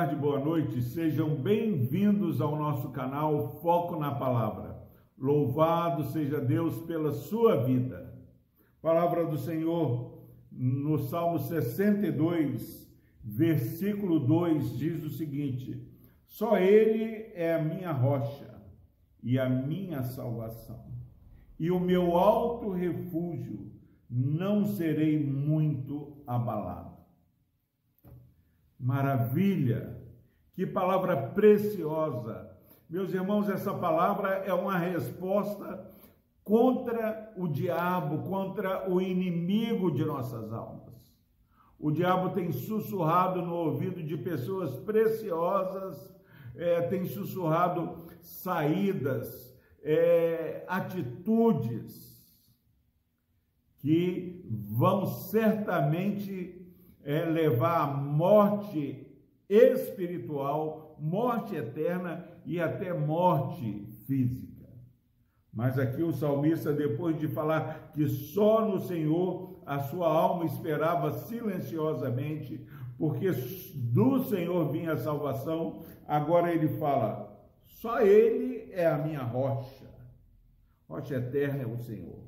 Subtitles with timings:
[0.00, 0.80] tarde, boa noite.
[0.80, 4.82] Sejam bem-vindos ao nosso canal Foco na Palavra.
[5.18, 8.10] Louvado seja Deus pela sua vida.
[8.80, 12.90] Palavra do Senhor no Salmo 62,
[13.22, 15.86] versículo 2 diz o seguinte:
[16.24, 18.58] Só ele é a minha rocha
[19.22, 20.82] e a minha salvação,
[21.58, 23.70] e o meu alto refúgio,
[24.08, 26.99] não serei muito abalado.
[28.80, 30.00] Maravilha!
[30.54, 32.50] Que palavra preciosa!
[32.88, 35.86] Meus irmãos, essa palavra é uma resposta
[36.42, 41.14] contra o diabo, contra o inimigo de nossas almas.
[41.78, 46.12] O diabo tem sussurrado no ouvido de pessoas preciosas,
[46.56, 52.10] é, tem sussurrado saídas, é, atitudes
[53.78, 56.59] que vão certamente
[57.04, 59.06] é, levar à morte
[59.48, 64.68] espiritual, morte eterna e até morte física.
[65.52, 71.12] Mas aqui o salmista, depois de falar que só no Senhor a sua alma esperava
[71.12, 72.64] silenciosamente,
[72.96, 73.30] porque
[73.74, 77.30] do Senhor vinha a salvação, agora ele fala:
[77.64, 79.90] só Ele é a minha rocha,
[80.88, 82.20] rocha eterna é o Senhor.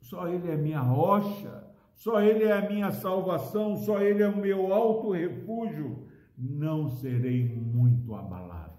[0.00, 1.64] Só Ele é minha rocha,
[1.96, 6.06] só Ele é a minha salvação, só Ele é o meu alto refúgio.
[6.36, 8.76] Não serei muito abalado.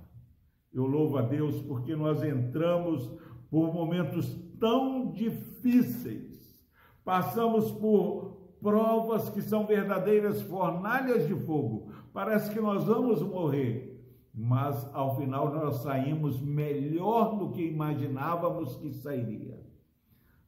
[0.71, 3.11] Eu louvo a Deus porque nós entramos
[3.49, 6.63] por momentos tão difíceis,
[7.03, 11.91] passamos por provas que são verdadeiras fornalhas de fogo.
[12.13, 13.99] Parece que nós vamos morrer,
[14.33, 19.59] mas ao final nós saímos melhor do que imaginávamos que sairia.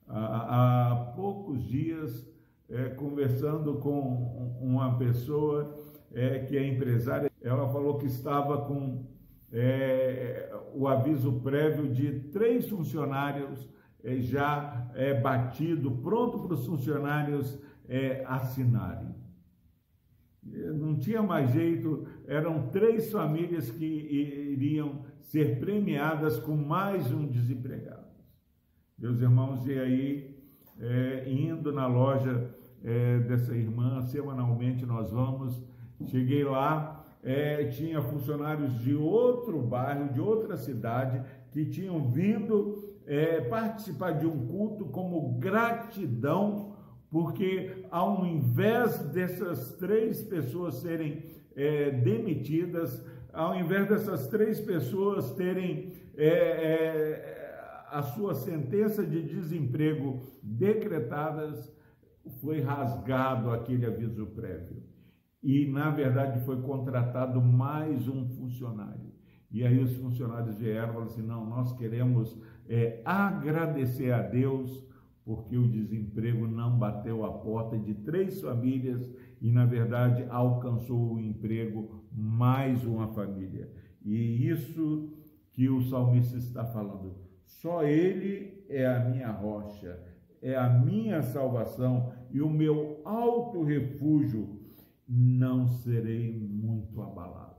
[0.08, 2.29] Há, poucos dias
[2.70, 5.76] é, conversando com uma pessoa
[6.14, 9.06] é, que é empresária, ela falou que estava com
[9.52, 13.68] é, o aviso prévio de três funcionários
[14.04, 19.16] é, já é, batido, pronto para os funcionários é, assinarem.
[20.44, 28.08] Não tinha mais jeito, eram três famílias que iriam ser premiadas com mais um desempregado.
[28.98, 30.39] Meus irmãos, e aí,
[30.80, 32.50] é, indo na loja
[32.84, 35.62] é, dessa irmã, semanalmente nós vamos.
[36.06, 43.42] Cheguei lá, é, tinha funcionários de outro bairro, de outra cidade, que tinham vindo é,
[43.42, 46.74] participar de um culto como gratidão,
[47.12, 51.24] porque ao invés dessas três pessoas serem
[51.56, 53.04] é, demitidas,
[53.34, 57.39] ao invés dessas três pessoas terem é, é,
[57.92, 61.72] a sua sentença de desemprego decretadas,
[62.42, 64.84] foi rasgado aquele aviso prévio.
[65.42, 69.10] E, na verdade, foi contratado mais um funcionário.
[69.52, 74.88] E aí os funcionários vieram e falaram assim: não, nós queremos é, agradecer a Deus
[75.26, 79.10] porque o desemprego não bateu a porta de três famílias
[79.42, 83.72] e, na verdade, alcançou o emprego mais uma família.
[84.04, 85.14] E isso
[85.52, 87.29] que o salmista está falando.
[87.50, 90.00] Só ele é a minha rocha,
[90.40, 94.58] é a minha salvação e o meu alto refúgio,
[95.08, 97.58] não serei muito abalado.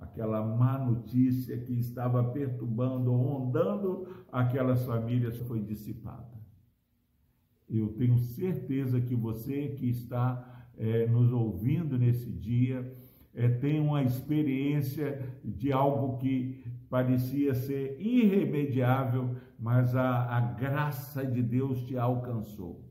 [0.00, 6.36] Aquela má notícia que estava perturbando, rondando aquelas famílias foi dissipada.
[7.68, 12.92] Eu tenho certeza que você que está é, nos ouvindo nesse dia
[13.32, 21.40] é, tem uma experiência de algo que parecia ser irremediável, mas a, a graça de
[21.40, 22.84] Deus te alcançou.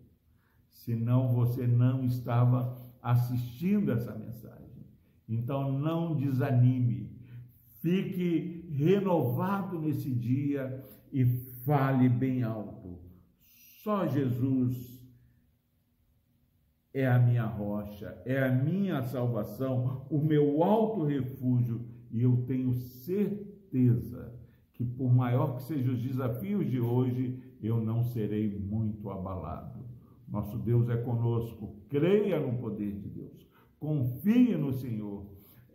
[0.70, 4.86] Senão você não estava assistindo essa mensagem.
[5.28, 7.12] Então não desanime,
[7.82, 11.26] fique renovado nesse dia e
[11.66, 13.00] fale bem alto.
[13.84, 14.98] Só Jesus
[16.94, 22.74] é a minha rocha, é a minha salvação, o meu alto refúgio, e eu tenho
[23.70, 24.34] certeza
[24.74, 29.86] que, por maior que sejam os desafios de hoje, eu não serei muito abalado.
[30.28, 33.48] Nosso Deus é conosco, creia no poder de Deus,
[33.80, 35.26] confie no Senhor,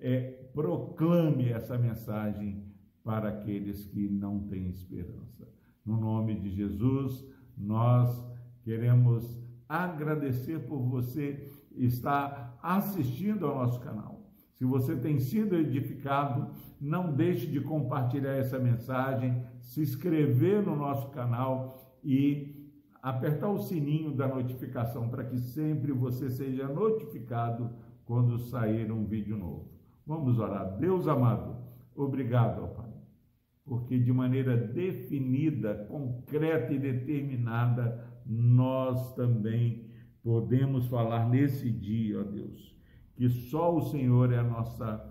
[0.01, 0.21] é,
[0.53, 2.65] proclame essa mensagem
[3.03, 5.49] para aqueles que não têm esperança.
[5.85, 7.27] No nome de Jesus,
[7.57, 8.25] nós
[8.63, 9.39] queremos
[9.69, 14.24] agradecer por você estar assistindo ao nosso canal.
[14.55, 21.11] Se você tem sido edificado, não deixe de compartilhar essa mensagem, se inscrever no nosso
[21.11, 22.71] canal e
[23.03, 27.71] apertar o sininho da notificação para que sempre você seja notificado
[28.05, 29.69] quando sair um vídeo novo.
[30.07, 30.79] Vamos orar.
[30.79, 31.57] Deus amado,
[31.95, 32.93] obrigado, ó Pai,
[33.65, 39.91] porque de maneira definida, concreta e determinada, nós também
[40.23, 42.74] podemos falar nesse dia, ó Deus,
[43.17, 45.05] que só o Senhor é a nossa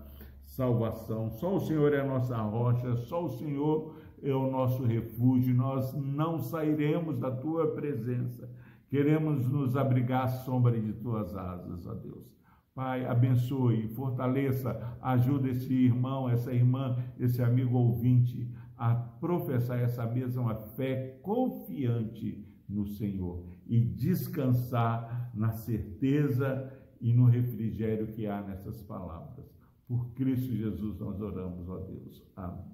[0.44, 5.54] salvação, só o Senhor é a nossa rocha, só o Senhor é o nosso refúgio,
[5.54, 8.48] nós não sairemos da tua presença.
[8.88, 12.32] Queremos nos abrigar à sombra de tuas asas, ó Deus.
[12.74, 20.54] Pai, abençoe, fortaleça, ajuda esse irmão, essa irmã, esse amigo ouvinte a professar essa mesma
[20.54, 26.72] fé confiante no Senhor e descansar na certeza
[27.04, 29.44] e no refrigério que há nessas palavras.
[29.86, 32.22] Por Cristo Jesus nós oramos, ó Deus.
[32.34, 32.73] Amém.